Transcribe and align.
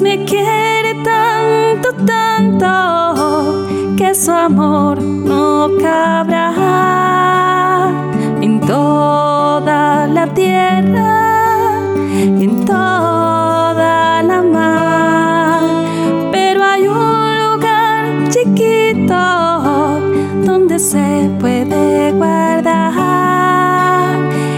Me 0.00 0.24
quiere 0.24 0.94
tanto, 1.02 1.92
tanto, 2.06 3.66
que 3.96 4.14
su 4.14 4.30
amor 4.30 5.02
no 5.02 5.70
cabrá 5.82 6.54
en 8.40 8.60
toda 8.60 10.06
la 10.06 10.32
tierra, 10.34 11.80
en 12.14 12.64
toda 12.64 14.22
la 14.22 14.40
mar. 14.42 15.62
Pero 16.30 16.62
hay 16.62 16.86
un 16.86 17.36
lugar 17.50 18.28
chiquito 18.28 20.00
donde 20.44 20.78
se 20.78 21.28
puede 21.40 22.12
guardar 22.12 22.92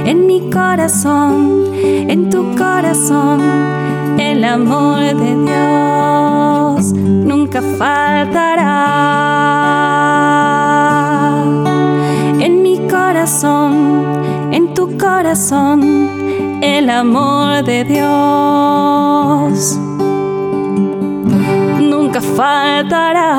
en 0.05 0.27
mi 0.27 0.51
corazón, 0.51 1.65
en 1.73 2.29
tu 2.29 2.55
corazón 2.57 3.80
el 4.21 4.45
amor 4.45 5.01
de 5.01 5.35
Dios 5.35 6.93
nunca 6.93 7.63
faltará. 7.63 8.67
En 12.39 12.63
mi 12.63 12.87
corazón, 12.89 14.53
en 14.53 14.75
tu 14.75 14.99
corazón, 14.99 16.61
el 16.61 16.91
amor 16.91 17.65
de 17.65 17.85
Dios 17.85 19.79
nunca 21.81 22.21
faltará. 22.21 23.31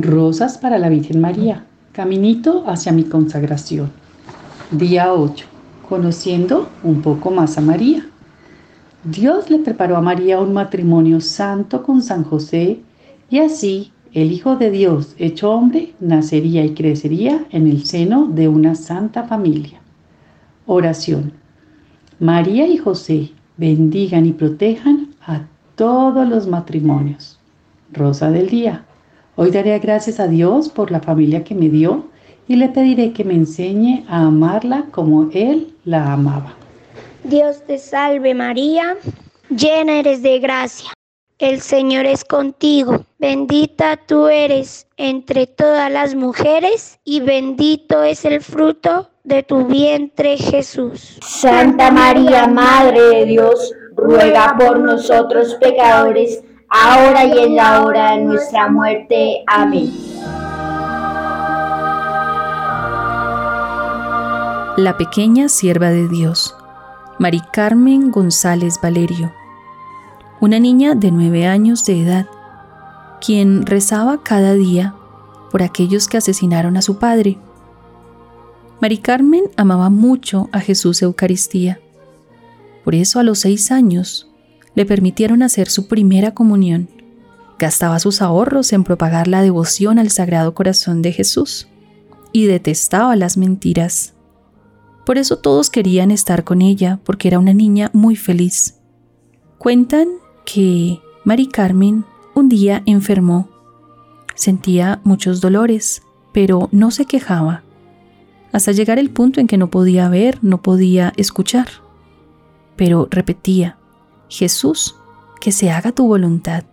Rosas 0.00 0.56
para 0.56 0.78
la 0.78 0.88
Virgen 0.88 1.20
María. 1.20 1.64
Caminito 1.92 2.64
hacia 2.66 2.92
mi 2.92 3.04
consagración. 3.04 3.90
Día 4.70 5.12
8 5.12 5.55
conociendo 5.88 6.68
un 6.82 7.02
poco 7.02 7.30
más 7.30 7.58
a 7.58 7.60
María. 7.60 8.06
Dios 9.04 9.50
le 9.50 9.58
preparó 9.58 9.96
a 9.96 10.00
María 10.00 10.40
un 10.40 10.52
matrimonio 10.52 11.20
santo 11.20 11.82
con 11.82 12.02
San 12.02 12.24
José 12.24 12.80
y 13.30 13.38
así 13.38 13.92
el 14.12 14.32
Hijo 14.32 14.56
de 14.56 14.70
Dios, 14.70 15.14
hecho 15.18 15.50
hombre, 15.50 15.94
nacería 16.00 16.64
y 16.64 16.74
crecería 16.74 17.44
en 17.50 17.66
el 17.66 17.84
seno 17.84 18.26
de 18.26 18.48
una 18.48 18.74
santa 18.74 19.24
familia. 19.24 19.80
Oración. 20.64 21.32
María 22.18 22.66
y 22.66 22.78
José 22.78 23.32
bendigan 23.58 24.24
y 24.24 24.32
protejan 24.32 25.10
a 25.26 25.42
todos 25.74 26.26
los 26.26 26.46
matrimonios. 26.46 27.38
Rosa 27.92 28.30
del 28.30 28.48
Día. 28.48 28.86
Hoy 29.36 29.50
daré 29.50 29.78
gracias 29.78 30.18
a 30.18 30.28
Dios 30.28 30.70
por 30.70 30.90
la 30.90 31.00
familia 31.00 31.44
que 31.44 31.54
me 31.54 31.68
dio 31.68 32.06
y 32.48 32.56
le 32.56 32.68
pediré 32.68 33.12
que 33.12 33.24
me 33.24 33.34
enseñe 33.34 34.04
a 34.08 34.26
amarla 34.26 34.86
como 34.90 35.28
Él 35.32 35.74
la 35.84 36.12
amaba. 36.12 36.54
Dios 37.24 37.62
te 37.66 37.78
salve 37.78 38.34
María, 38.34 38.96
llena 39.50 39.98
eres 39.98 40.22
de 40.22 40.38
gracia. 40.38 40.90
El 41.38 41.60
Señor 41.60 42.06
es 42.06 42.24
contigo, 42.24 43.04
bendita 43.18 43.98
tú 43.98 44.28
eres 44.28 44.86
entre 44.96 45.46
todas 45.46 45.90
las 45.90 46.14
mujeres 46.14 46.98
y 47.04 47.20
bendito 47.20 48.02
es 48.04 48.24
el 48.24 48.40
fruto 48.40 49.10
de 49.22 49.42
tu 49.42 49.66
vientre 49.66 50.38
Jesús. 50.38 51.18
Santa 51.20 51.90
María, 51.90 52.46
Madre 52.46 53.00
de 53.00 53.24
Dios, 53.26 53.72
ruega 53.96 54.56
por 54.58 54.78
nosotros 54.78 55.56
pecadores, 55.60 56.42
ahora 56.70 57.24
y 57.24 57.38
en 57.38 57.56
la 57.56 57.84
hora 57.84 58.12
de 58.12 58.22
nuestra 58.22 58.68
muerte. 58.68 59.42
Amén. 59.46 59.90
La 64.76 64.98
pequeña 64.98 65.48
sierva 65.48 65.88
de 65.88 66.06
Dios, 66.06 66.54
Mari 67.18 67.40
Carmen 67.50 68.10
González 68.10 68.78
Valerio, 68.82 69.32
una 70.38 70.58
niña 70.58 70.94
de 70.94 71.10
nueve 71.10 71.46
años 71.46 71.86
de 71.86 72.02
edad, 72.02 72.26
quien 73.24 73.64
rezaba 73.64 74.22
cada 74.22 74.52
día 74.52 74.94
por 75.50 75.62
aquellos 75.62 76.08
que 76.08 76.18
asesinaron 76.18 76.76
a 76.76 76.82
su 76.82 76.98
padre. 76.98 77.38
Mari 78.82 78.98
Carmen 78.98 79.44
amaba 79.56 79.88
mucho 79.88 80.50
a 80.52 80.60
Jesús 80.60 81.00
Eucaristía. 81.00 81.80
Por 82.84 82.94
eso 82.94 83.18
a 83.18 83.22
los 83.22 83.38
seis 83.38 83.70
años 83.72 84.30
le 84.74 84.84
permitieron 84.84 85.42
hacer 85.42 85.70
su 85.70 85.88
primera 85.88 86.34
comunión. 86.34 86.90
Gastaba 87.58 87.98
sus 87.98 88.20
ahorros 88.20 88.74
en 88.74 88.84
propagar 88.84 89.26
la 89.26 89.40
devoción 89.40 89.98
al 89.98 90.10
Sagrado 90.10 90.52
Corazón 90.52 91.00
de 91.00 91.12
Jesús 91.12 91.66
y 92.30 92.44
detestaba 92.44 93.16
las 93.16 93.38
mentiras. 93.38 94.12
Por 95.06 95.18
eso 95.18 95.38
todos 95.38 95.70
querían 95.70 96.10
estar 96.10 96.42
con 96.42 96.60
ella, 96.60 96.98
porque 97.04 97.28
era 97.28 97.38
una 97.38 97.54
niña 97.54 97.90
muy 97.92 98.16
feliz. 98.16 98.80
Cuentan 99.56 100.08
que 100.44 101.00
Mari 101.24 101.46
Carmen 101.46 102.04
un 102.34 102.48
día 102.48 102.82
enfermó. 102.86 103.48
Sentía 104.34 105.00
muchos 105.04 105.40
dolores, 105.40 106.02
pero 106.32 106.68
no 106.72 106.90
se 106.90 107.06
quejaba, 107.06 107.62
hasta 108.52 108.72
llegar 108.72 108.98
el 108.98 109.10
punto 109.10 109.40
en 109.40 109.46
que 109.46 109.58
no 109.58 109.70
podía 109.70 110.08
ver, 110.08 110.38
no 110.42 110.60
podía 110.60 111.12
escuchar. 111.16 111.68
Pero 112.74 113.06
repetía, 113.10 113.78
Jesús, 114.28 114.96
que 115.40 115.52
se 115.52 115.70
haga 115.70 115.92
tu 115.92 116.06
voluntad. 116.06 116.64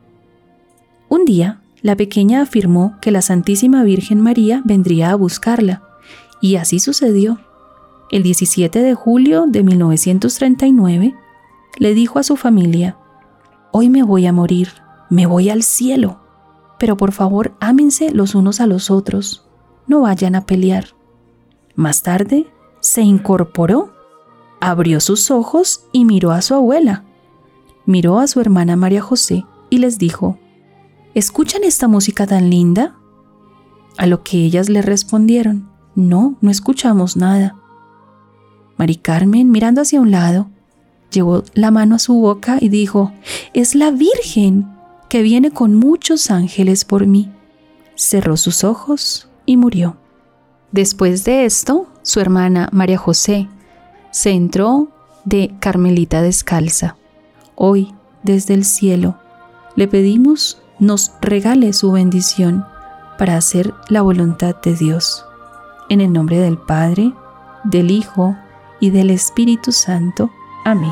Un 1.08 1.26
día, 1.26 1.62
la 1.82 1.96
pequeña 1.96 2.42
afirmó 2.42 2.98
que 3.00 3.12
la 3.12 3.22
Santísima 3.22 3.84
Virgen 3.84 4.22
María 4.22 4.62
vendría 4.66 5.12
a 5.12 5.16
buscarla, 5.16 5.84
y 6.42 6.56
así 6.56 6.80
sucedió 6.80 7.40
el 8.14 8.22
17 8.22 8.80
de 8.80 8.94
julio 8.94 9.46
de 9.48 9.64
1939, 9.64 11.16
le 11.80 11.94
dijo 11.96 12.20
a 12.20 12.24
su 12.24 12.36
familia, 12.36 12.96
Hoy 13.72 13.90
me 13.90 14.04
voy 14.04 14.28
a 14.28 14.32
morir, 14.32 14.70
me 15.10 15.26
voy 15.26 15.50
al 15.50 15.64
cielo, 15.64 16.20
pero 16.78 16.96
por 16.96 17.12
favor 17.12 17.56
ámense 17.60 18.12
los 18.12 18.36
unos 18.36 18.62
a 18.62 18.68
los 18.68 18.92
otros, 18.92 19.48
no 19.88 20.02
vayan 20.02 20.36
a 20.36 20.46
pelear. 20.46 20.90
Más 21.74 22.04
tarde, 22.04 22.46
se 22.82 23.02
incorporó, 23.02 23.94
abrió 24.62 25.00
sus 25.00 25.32
ojos 25.32 25.86
y 25.92 26.06
miró 26.06 26.34
a 26.34 26.44
su 26.44 26.54
abuela. 26.54 27.06
Miró 27.88 28.20
a 28.20 28.28
su 28.28 28.40
hermana 28.40 28.76
María 28.76 29.02
José 29.02 29.44
y 29.72 29.80
les 29.80 29.98
dijo, 29.98 30.38
¿Escuchan 31.16 31.64
esta 31.64 31.88
música 31.88 32.28
tan 32.28 32.52
linda? 32.52 32.96
A 33.98 34.06
lo 34.06 34.22
que 34.22 34.38
ellas 34.38 34.70
le 34.70 34.84
respondieron, 34.84 35.72
no, 35.96 36.38
no 36.42 36.52
escuchamos 36.52 37.18
nada. 37.18 37.58
Mari 38.78 38.96
Carmen, 38.96 39.52
mirando 39.52 39.82
hacia 39.82 40.02
un 40.02 40.12
lado, 40.12 40.48
llevó 41.12 41.44
la 41.54 41.72
mano 41.72 41.96
a 41.96 42.00
su 42.00 42.16
boca 42.16 42.58
y 42.60 42.70
dijo, 42.70 43.12
es 43.54 43.76
la 43.76 43.92
Virgen 43.92 44.68
que 45.10 45.22
viene 45.22 45.52
con 45.52 45.76
muchos 45.76 46.32
ángeles 46.32 46.86
por 46.86 47.06
mí. 47.06 47.32
Cerró 47.96 48.38
sus 48.38 48.64
ojos 48.64 49.30
y 49.46 49.58
murió. 49.58 49.98
Después 50.72 51.24
de 51.24 51.46
esto, 51.46 51.88
su 52.02 52.20
hermana 52.20 52.68
María 52.72 52.98
José 52.98 53.48
se 54.12 54.32
entró 54.32 54.90
de 55.24 55.54
Carmelita 55.60 56.22
descalza. 56.22 56.98
Hoy, 57.56 57.94
desde 58.24 58.56
el 58.56 58.66
cielo, 58.66 59.18
le 59.76 59.88
pedimos 59.88 60.60
nos 60.80 61.14
regale 61.22 61.74
su 61.74 61.92
bendición 61.92 62.66
para 63.18 63.38
hacer 63.38 63.74
la 63.90 64.02
voluntad 64.02 64.56
de 64.64 64.76
Dios. 64.76 65.26
En 65.90 66.02
el 66.02 66.12
nombre 66.12 66.40
del 66.40 66.58
Padre, 66.58 67.14
del 67.64 67.92
Hijo 67.92 68.36
y 68.84 68.90
del 68.90 69.12
Espíritu 69.12 69.72
Santo. 69.72 70.30
Amén. 70.66 70.92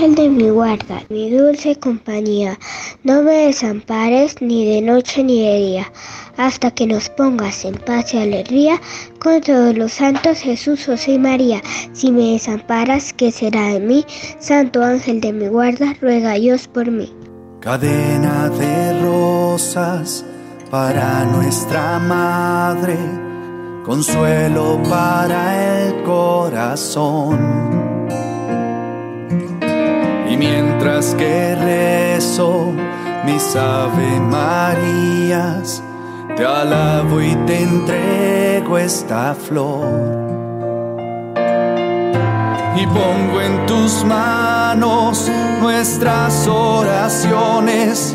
El 0.00 0.14
de 0.14 0.28
mi 0.28 0.48
guarda, 0.48 1.02
mi 1.08 1.30
dulce 1.30 1.74
compañía, 1.74 2.56
no 3.02 3.22
me 3.22 3.46
desampares 3.46 4.40
ni 4.40 4.64
de 4.64 4.80
noche 4.80 5.24
ni 5.24 5.42
de 5.42 5.56
día, 5.56 5.92
hasta 6.36 6.70
que 6.70 6.86
nos 6.86 7.10
pongas 7.10 7.64
en 7.64 7.74
paz 7.74 8.14
y 8.14 8.18
alegría 8.18 8.80
con 9.18 9.40
todos 9.40 9.76
los 9.76 9.94
santos 9.94 10.38
Jesús, 10.38 10.86
José 10.86 11.14
y 11.14 11.18
María. 11.18 11.60
Si 11.92 12.12
me 12.12 12.34
desamparas, 12.34 13.12
¿qué 13.14 13.32
será 13.32 13.72
de 13.72 13.80
mí? 13.80 14.04
Santo 14.38 14.84
ángel 14.84 15.20
de 15.20 15.32
mi 15.32 15.48
guarda, 15.48 15.96
ruega 16.00 16.34
Dios 16.34 16.68
por 16.68 16.88
mí. 16.88 17.12
Cadena 17.58 18.48
de 18.50 19.02
rosas 19.02 20.24
para 20.70 21.24
nuestra 21.24 21.98
madre, 21.98 22.98
consuelo 23.84 24.80
para 24.88 25.78
el 25.78 26.02
corazón. 26.02 27.38
Y 30.28 30.36
mientras 30.36 31.14
que 31.14 31.54
rezo 31.54 32.72
mis 33.24 33.56
Ave 33.56 34.20
Marías, 34.20 35.82
te 36.36 36.44
alabo 36.44 37.20
y 37.22 37.34
te 37.46 37.62
entrego 37.62 38.76
esta 38.78 39.34
flor. 39.34 39.86
Y 42.76 42.86
pongo 42.86 43.40
en 43.40 43.66
tus 43.66 44.04
manos 44.04 45.28
nuestras 45.60 46.46
oraciones 46.46 48.14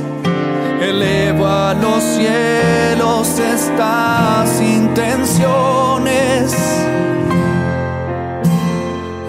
los 1.81 2.03
cielos 2.03 3.39
estas 3.39 4.61
intenciones. 4.61 6.53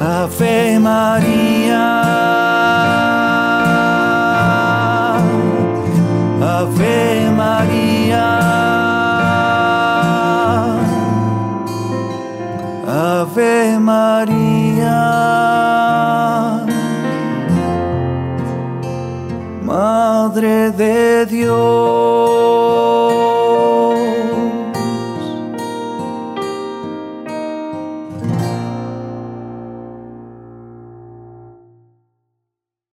Ave 0.00 0.78
María, 0.78 2.02
Ave 6.40 7.30
María, 7.30 8.26
Ave 12.86 13.78
María. 13.80 15.53
Madre 20.34 20.72
de 20.72 21.26
Dios. 21.26 22.93